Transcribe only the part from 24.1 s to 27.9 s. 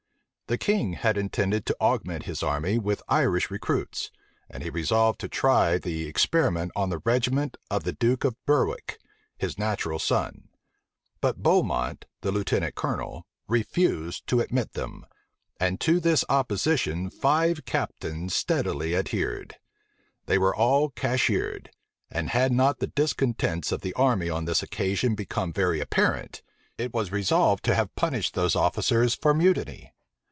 on this occasion become very apparent, it was resolved to